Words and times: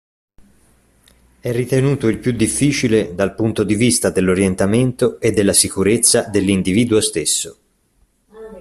È 1.39 1.51
ritenuto 1.51 2.07
il 2.07 2.17
più 2.17 2.31
difficile 2.31 3.13
dal 3.13 3.35
punto 3.35 3.63
di 3.63 3.75
vista 3.75 4.09
dell'orientamento 4.09 5.19
e 5.19 5.31
della 5.31 5.53
sicurezza 5.53 6.23
dell'individuo 6.23 6.99
stesso. 7.01 7.57